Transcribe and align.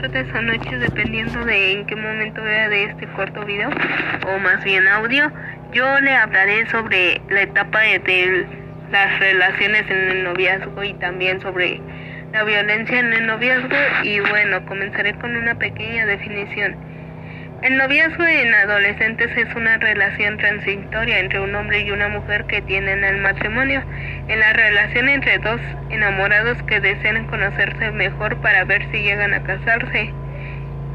tardes 0.00 0.34
o 0.34 0.40
noches 0.40 0.80
dependiendo 0.80 1.44
de 1.44 1.72
en 1.72 1.86
qué 1.86 1.94
momento 1.94 2.42
vea 2.42 2.70
de 2.70 2.84
este 2.84 3.06
corto 3.08 3.44
video 3.44 3.68
o 4.26 4.38
más 4.38 4.64
bien 4.64 4.88
audio. 4.88 5.30
Yo 5.72 6.00
le 6.00 6.16
hablaré 6.16 6.66
sobre 6.70 7.20
la 7.28 7.42
etapa 7.42 7.80
de 7.80 8.46
las 8.90 9.18
relaciones 9.18 9.90
en 9.90 10.10
el 10.10 10.24
noviazgo 10.24 10.82
y 10.82 10.94
también 10.94 11.40
sobre 11.42 11.80
la 12.32 12.44
violencia 12.44 12.98
en 12.98 13.12
el 13.12 13.26
noviazgo 13.26 13.76
y 14.02 14.20
bueno, 14.20 14.64
comenzaré 14.64 15.14
con 15.16 15.36
una 15.36 15.54
pequeña 15.56 16.06
definición. 16.06 16.76
El 17.62 17.76
noviazgo 17.76 18.24
en 18.24 18.54
adolescentes 18.54 19.36
es 19.36 19.54
una 19.54 19.76
relación 19.76 20.38
transitoria 20.38 21.18
entre 21.18 21.40
un 21.40 21.54
hombre 21.54 21.80
y 21.80 21.90
una 21.90 22.08
mujer 22.08 22.46
que 22.46 22.62
tienen 22.62 23.04
el 23.04 23.18
matrimonio. 23.18 23.82
En 24.28 24.40
la 24.40 24.54
relación 24.54 25.10
entre 25.10 25.36
dos 25.36 25.60
enamorados 25.90 26.56
que 26.62 26.80
desean 26.80 27.26
conocerse 27.26 27.90
mejor 27.90 28.40
para 28.40 28.64
ver 28.64 28.90
si 28.90 29.02
llegan 29.02 29.34
a 29.34 29.42
casarse. 29.42 30.10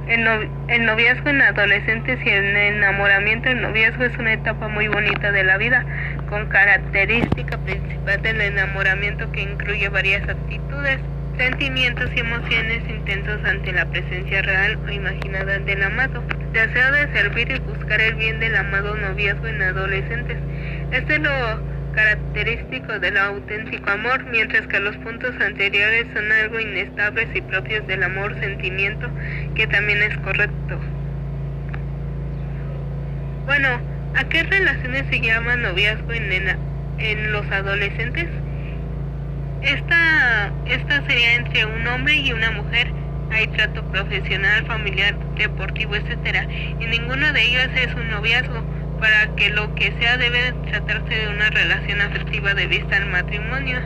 El, 0.08 0.86
noviazgo 0.86 1.30
en 1.30 1.44
adolescentes 1.44 2.20
y 2.26 2.30
el 2.30 2.58
enamoramiento 2.58 3.48
en 3.48 3.62
noviazgo 3.62 4.04
es 4.04 4.18
una 4.18 4.34
etapa 4.34 4.68
muy 4.68 4.88
bonita 4.88 5.32
de 5.32 5.44
la 5.44 5.58
vida, 5.58 5.86
con 6.30 6.48
característica 6.48 7.60
principal 7.60 8.24
del 8.24 8.42
enamoramiento 8.42 9.32
que 9.32 9.42
incluye 9.44 9.88
varias 9.90 10.28
actitudes, 10.28 11.00
sentimientos 11.38 12.10
y 12.16 12.22
emociones 12.22 12.90
intensos 12.90 13.46
ante 13.46 13.72
la 13.72 13.86
presencia 13.86 14.42
real 14.42 14.80
o 14.84 14.90
imaginada 14.90 15.60
del 15.60 15.84
amado 15.84 16.24
deseo 16.56 16.92
de 16.94 17.12
servir 17.12 17.52
y 17.52 17.60
buscar 17.60 18.00
el 18.00 18.16
bien 18.16 18.40
del 18.40 18.56
amado 18.56 18.96
noviazgo 18.96 19.46
en 19.46 19.62
adolescentes. 19.62 20.38
Este 20.92 21.16
es 21.16 21.20
lo 21.20 21.30
característico 21.94 22.98
del 23.00 23.18
auténtico 23.18 23.90
amor, 23.90 24.24
mientras 24.26 24.66
que 24.68 24.80
los 24.80 24.96
puntos 24.98 25.36
anteriores 25.42 26.06
son 26.14 26.32
algo 26.32 26.60
inestables 26.60 27.28
y 27.36 27.42
propios 27.42 27.86
del 27.88 28.04
amor 28.04 28.40
sentimiento, 28.40 29.10
que 29.56 29.68
también 29.68 30.02
es 30.02 30.18
correcto. 30.20 30.80
Bueno, 33.46 33.68
¿a 34.16 34.24
qué 34.30 34.44
relaciones 34.44 35.04
se 35.10 35.20
llama 35.20 35.58
noviazgo 35.58 36.14
en, 36.14 36.58
en 37.00 37.32
los 37.34 37.46
adolescentes? 37.52 38.28
Esta, 39.62 40.52
esta 40.68 41.06
sería 41.06 41.36
entre 41.36 41.66
un 41.66 41.86
hombre 41.88 42.16
y 42.16 42.32
una 42.32 42.52
mujer 42.52 42.88
hay 43.36 43.48
trato 43.48 43.84
profesional, 43.92 44.66
familiar, 44.66 45.16
deportivo, 45.36 45.96
etcétera, 45.96 46.48
y 46.80 46.86
ninguno 46.86 47.34
de 47.34 47.42
ellos 47.42 47.70
es 47.76 47.94
un 47.94 48.10
noviazgo, 48.10 48.64
para 49.00 49.36
que 49.36 49.50
lo 49.50 49.76
que 49.76 49.92
sea 50.00 50.18
debe 50.18 50.54
tratarse 50.70 51.14
de 51.14 51.28
una 51.28 51.50
relación 51.50 52.00
afectiva 52.02 52.54
de 52.54 52.68
vista 52.68 52.96
al 52.96 53.08
matrimonio. 53.08 53.80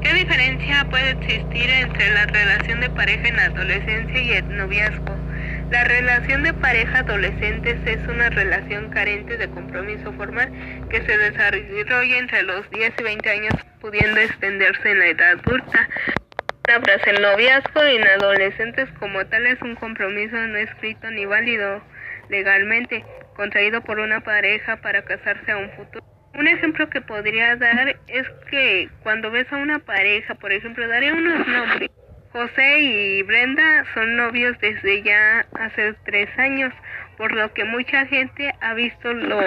¿Qué 0.00 0.14
diferencia 0.14 0.86
puede 0.88 1.10
existir 1.10 1.68
entre 1.70 2.14
la 2.14 2.26
relación 2.26 2.80
de 2.80 2.88
pareja 2.88 3.28
en 3.28 3.38
adolescencia 3.38 4.22
y 4.22 4.32
el 4.32 4.56
noviazgo? 4.56 5.16
La 5.70 5.84
relación 5.84 6.42
de 6.42 6.54
pareja 6.54 7.00
adolescentes 7.00 7.78
es 7.86 8.08
una 8.08 8.30
relación 8.30 8.88
carente 8.88 9.36
de 9.36 9.48
compromiso 9.50 10.12
formal 10.14 10.50
que 10.88 11.02
se 11.02 11.16
desarrolla 11.16 12.18
entre 12.18 12.42
los 12.42 12.68
10 12.70 12.92
y 12.98 13.02
20 13.02 13.30
años, 13.30 13.54
pudiendo 13.80 14.18
extenderse 14.18 14.90
en 14.90 14.98
la 14.98 15.06
edad 15.06 15.38
adulta 15.38 15.88
el 16.70 17.20
noviazgo 17.20 17.82
en 17.82 18.06
adolescentes 18.06 18.88
como 19.00 19.26
tal 19.26 19.44
es 19.48 19.60
un 19.60 19.74
compromiso 19.74 20.36
no 20.36 20.56
escrito 20.56 21.10
ni 21.10 21.24
válido 21.24 21.82
legalmente, 22.28 23.04
contraído 23.34 23.82
por 23.82 23.98
una 23.98 24.20
pareja 24.20 24.76
para 24.76 25.02
casarse 25.02 25.50
a 25.50 25.56
un 25.56 25.68
futuro. 25.72 26.04
Un 26.34 26.46
ejemplo 26.46 26.88
que 26.88 27.00
podría 27.00 27.56
dar 27.56 27.96
es 28.06 28.28
que 28.48 28.88
cuando 29.02 29.32
ves 29.32 29.52
a 29.52 29.56
una 29.56 29.80
pareja, 29.80 30.36
por 30.36 30.52
ejemplo, 30.52 30.86
daré 30.86 31.12
unos 31.12 31.44
nombres. 31.48 31.90
José 32.30 32.78
y 32.78 33.22
Brenda 33.24 33.84
son 33.92 34.14
novios 34.14 34.56
desde 34.60 35.02
ya 35.02 35.44
hace 35.58 35.94
tres 36.04 36.28
años, 36.38 36.72
por 37.16 37.32
lo 37.32 37.52
que 37.52 37.64
mucha 37.64 38.06
gente 38.06 38.54
ha 38.60 38.74
visto 38.74 39.12
lo, 39.12 39.40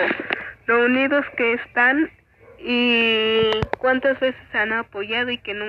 lo 0.65 0.85
unidos 0.85 1.25
que 1.37 1.53
están 1.53 2.11
y 2.59 3.49
cuántas 3.77 4.19
veces 4.19 4.41
han 4.51 4.73
apoyado 4.73 5.31
y 5.31 5.37
que 5.37 5.53
no, 5.53 5.65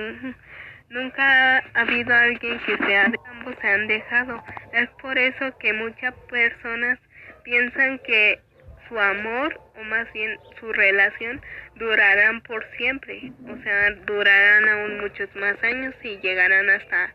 Nunca 0.89 1.57
ha 1.57 1.81
habido 1.81 2.13
alguien 2.13 2.59
que 2.59 2.77
sea 2.77 3.07
de 3.07 3.19
ambos 3.27 3.55
se 3.59 3.67
han 3.67 3.87
dejado. 3.87 4.43
Es 4.71 4.89
por 5.01 5.17
eso 5.17 5.57
que 5.57 5.73
muchas 5.73 6.13
personas 6.29 6.99
piensan 7.43 7.99
que 7.99 8.39
su 8.87 8.99
amor 8.99 9.59
o 9.75 9.83
más 9.83 10.11
bien 10.13 10.37
su 10.59 10.71
relación 10.73 11.41
durarán 11.75 12.41
por 12.41 12.65
siempre, 12.77 13.31
o 13.49 13.57
sea, 13.63 13.91
durarán 14.05 14.69
aún 14.69 14.99
muchos 15.01 15.33
más 15.35 15.61
años 15.63 15.93
y 16.03 16.17
llegarán 16.19 16.69
hasta 16.69 17.13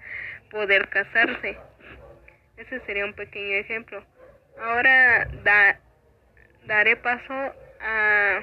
poder 0.50 0.88
casarse. 0.88 1.56
Ese 2.56 2.80
sería 2.80 3.04
un 3.04 3.14
pequeño 3.14 3.56
ejemplo. 3.56 4.04
Ahora 4.60 5.26
da, 5.44 5.80
daré 6.66 6.96
paso 6.96 7.54
a 7.80 8.40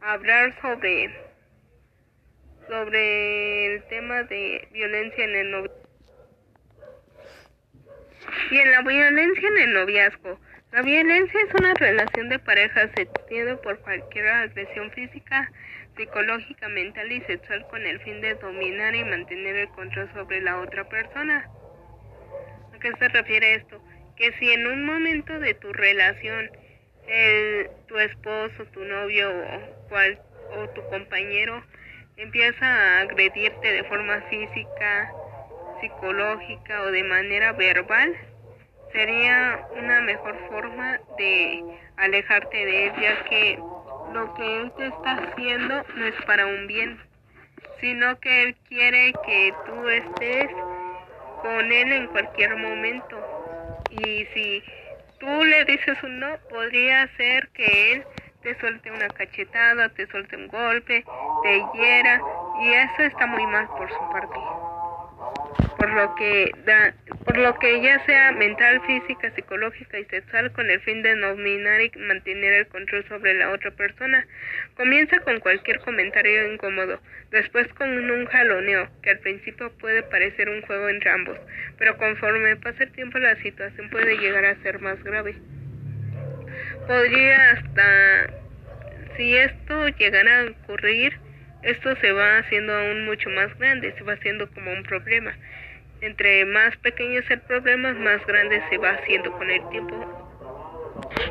hablar 0.00 0.54
sobre 0.60 1.10
sobre 2.68 3.66
el 3.66 3.82
tema 3.84 4.22
de 4.24 4.68
violencia 4.72 5.24
en 5.24 5.34
el 5.34 5.50
noviazgo. 5.50 5.82
Y 8.50 8.58
en 8.58 8.70
la 8.70 8.82
violencia 8.82 9.48
en 9.48 9.58
el 9.58 9.72
noviazgo. 9.72 10.38
La 10.72 10.82
violencia 10.82 11.40
es 11.46 11.54
una 11.54 11.74
relación 11.74 12.30
de 12.30 12.38
pareja 12.38 12.88
se 12.96 13.06
tiene 13.28 13.56
por 13.56 13.78
cualquier 13.80 14.26
agresión 14.28 14.90
física, 14.92 15.52
psicológica, 15.96 16.68
mental 16.68 17.12
y 17.12 17.20
sexual 17.22 17.66
con 17.68 17.84
el 17.86 18.00
fin 18.00 18.22
de 18.22 18.34
dominar 18.36 18.94
y 18.94 19.04
mantener 19.04 19.56
el 19.56 19.68
control 19.68 20.10
sobre 20.14 20.40
la 20.40 20.60
otra 20.60 20.88
persona. 20.88 21.46
¿A 22.74 22.78
qué 22.78 22.90
se 22.98 23.08
refiere 23.08 23.56
esto? 23.56 23.82
Que 24.16 24.32
si 24.38 24.50
en 24.50 24.66
un 24.66 24.86
momento 24.86 25.38
de 25.40 25.52
tu 25.54 25.72
relación 25.74 26.50
el, 27.06 27.68
tu 27.86 27.98
esposo, 27.98 28.64
tu 28.72 28.84
novio 28.84 29.30
o, 29.30 29.88
cual, 29.88 30.18
o 30.56 30.68
tu 30.70 30.82
compañero 30.88 31.62
empieza 32.16 32.66
a 32.66 33.00
agredirte 33.00 33.72
de 33.72 33.84
forma 33.84 34.20
física, 34.22 35.12
psicológica 35.80 36.82
o 36.82 36.90
de 36.90 37.04
manera 37.04 37.52
verbal, 37.52 38.16
sería 38.92 39.66
una 39.76 40.00
mejor 40.02 40.36
forma 40.48 41.00
de 41.18 41.64
alejarte 41.96 42.56
de 42.56 42.86
él, 42.86 42.92
ya 43.00 43.24
que 43.24 43.58
lo 44.12 44.34
que 44.34 44.60
él 44.60 44.72
te 44.76 44.86
está 44.86 45.12
haciendo 45.12 45.84
no 45.96 46.06
es 46.06 46.14
para 46.26 46.46
un 46.46 46.66
bien, 46.66 47.00
sino 47.80 48.18
que 48.20 48.42
él 48.42 48.56
quiere 48.68 49.12
que 49.24 49.54
tú 49.66 49.88
estés 49.88 50.50
con 51.42 51.72
él 51.72 51.92
en 51.92 52.06
cualquier 52.08 52.56
momento. 52.56 53.18
Y 53.90 54.26
si 54.34 54.62
tú 55.18 55.44
le 55.44 55.64
dices 55.64 56.02
un 56.02 56.20
no, 56.20 56.36
podría 56.48 57.08
ser 57.16 57.48
que 57.48 57.92
él 57.92 58.04
te 58.42 58.58
suelte 58.58 58.90
una 58.90 59.08
cachetada, 59.08 59.88
te 59.90 60.06
suelte 60.08 60.36
un 60.36 60.48
golpe, 60.48 61.04
te 61.42 61.64
hiera 61.74 62.20
y 62.62 62.72
eso 62.72 63.02
está 63.02 63.26
muy 63.26 63.46
mal 63.46 63.66
por 63.68 63.88
su 63.88 64.10
parte. 64.10 64.38
Por 65.76 65.90
lo 65.90 66.14
que 66.16 66.50
da, 66.64 66.94
por 67.24 67.36
lo 67.36 67.56
que 67.58 67.80
ya 67.80 68.04
sea 68.04 68.32
mental, 68.32 68.80
física, 68.86 69.30
psicológica 69.34 69.98
y 69.98 70.04
sexual 70.06 70.52
con 70.52 70.70
el 70.70 70.80
fin 70.80 71.02
de 71.02 71.14
dominar 71.14 71.80
y 71.80 71.90
mantener 71.98 72.52
el 72.52 72.66
control 72.68 73.04
sobre 73.08 73.34
la 73.34 73.50
otra 73.50 73.70
persona. 73.72 74.26
Comienza 74.76 75.18
con 75.20 75.40
cualquier 75.40 75.80
comentario 75.80 76.52
incómodo, 76.52 77.00
después 77.30 77.68
con 77.74 77.88
un 78.10 78.26
jaloneo, 78.26 78.88
que 79.02 79.10
al 79.10 79.18
principio 79.18 79.72
puede 79.78 80.02
parecer 80.02 80.48
un 80.48 80.62
juego 80.62 80.88
entre 80.88 81.10
ambos, 81.10 81.38
pero 81.78 81.96
conforme 81.96 82.56
pasa 82.56 82.84
el 82.84 82.92
tiempo 82.92 83.18
la 83.18 83.36
situación 83.36 83.90
puede 83.90 84.18
llegar 84.18 84.44
a 84.44 84.62
ser 84.62 84.80
más 84.80 85.02
grave 85.02 85.34
podría 86.86 87.52
hasta, 87.52 88.30
si 89.16 89.36
esto 89.36 89.88
llegara 89.88 90.40
a 90.40 90.50
ocurrir, 90.50 91.18
esto 91.62 91.94
se 91.96 92.12
va 92.12 92.38
haciendo 92.38 92.74
aún 92.74 93.04
mucho 93.04 93.30
más 93.30 93.56
grande, 93.58 93.94
se 93.96 94.04
va 94.04 94.14
haciendo 94.14 94.50
como 94.50 94.72
un 94.72 94.82
problema. 94.82 95.34
Entre 96.00 96.44
más 96.44 96.76
pequeño 96.78 97.20
es 97.20 97.30
el 97.30 97.40
problema, 97.42 97.92
más 97.94 98.24
grande 98.26 98.60
se 98.68 98.78
va 98.78 98.90
haciendo 98.90 99.30
con 99.32 99.48
el 99.48 99.68
tiempo. 99.70 100.22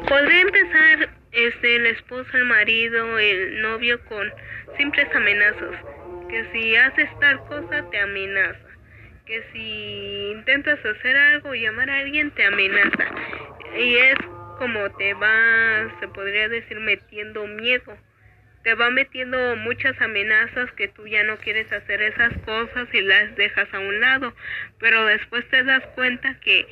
Podría 0.08 0.42
empezar 0.42 1.10
este, 1.32 1.76
el 1.76 1.88
esposo, 1.88 2.30
el 2.38 2.46
marido, 2.46 3.20
el 3.20 3.62
novio 3.62 4.04
con 4.06 4.32
simples 4.78 5.08
amenazas. 5.14 5.76
Que 6.30 6.46
si 6.54 6.76
haces 6.78 7.10
tal 7.20 7.40
cosa, 7.46 7.90
te 7.92 8.00
amenaza. 8.00 8.60
Que 9.26 9.44
si 9.52 10.32
intentas 10.32 10.80
hacer 10.86 11.18
algo, 11.18 11.54
llamar 11.54 11.90
a 11.90 12.00
alguien, 12.00 12.32
te 12.32 12.46
amenaza. 12.46 13.06
Y 13.78 13.96
es 13.98 14.16
como 14.62 14.92
te 14.92 15.16
va, 15.16 15.92
se 16.00 16.08
podría 16.10 16.48
decir, 16.48 16.80
metiendo 16.80 17.48
miedo. 17.48 17.98
Te 18.62 18.76
va 18.76 18.92
metiendo 18.92 19.56
muchas 19.56 20.00
amenazas 20.00 20.72
que 20.74 20.88
tú 20.88 21.08
ya 21.08 21.24
no 21.24 21.38
quieres 21.38 21.72
hacer 21.72 22.00
esas 22.04 22.32
cosas 22.46 22.88
y 22.94 23.02
las 23.02 23.36
dejas 23.36 23.68
a 23.74 23.80
un 23.80 24.00
lado. 24.00 24.36
Pero 24.80 25.04
después 25.08 25.50
te 25.50 25.64
das 25.64 25.82
cuenta 25.96 26.40
que, 26.42 26.68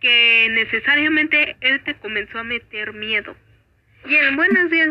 que 0.00 0.48
necesariamente 0.52 1.54
él 1.60 1.84
te 1.84 1.96
comenzó 1.96 2.38
a 2.38 2.44
meter 2.44 2.94
miedo. 2.94 3.36
Y 4.06 4.16
en 4.16 4.34
buenos 4.34 4.70
días, 4.70 4.88